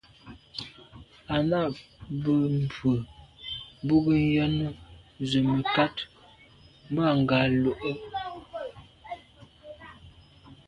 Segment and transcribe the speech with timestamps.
[1.33, 1.61] À’ nâ’
[2.23, 2.97] bə́ mbrə̀
[3.85, 4.71] bú gə ́yɑ́nə́
[5.29, 5.95] zə̀ mə̀kát
[6.91, 7.95] mbâ ngɑ̀ lù’ə́.